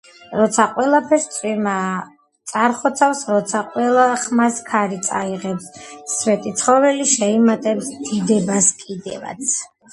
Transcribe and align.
როცა 0.37 0.63
ყველაფერს 0.77 1.27
წვიმა 1.33 1.73
წარხოცავს, 2.53 3.21
როცა 3.33 3.61
ყველა 3.75 4.07
ხმას 4.23 4.57
ქარი 4.71 4.99
წაიღებს, 5.11 5.69
სვეტიცხოველი 6.17 7.09
შეიმატებს 7.15 7.95
დიდებას 8.11 8.75
კიდევაც. 8.85 9.57